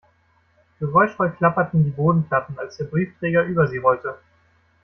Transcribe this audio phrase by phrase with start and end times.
[0.79, 4.17] Geräuschvoll klapperten die Bodenplatten, als der Briefträger über sie rollte.